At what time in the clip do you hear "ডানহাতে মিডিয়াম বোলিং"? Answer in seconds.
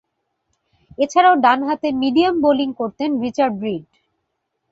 1.43-2.69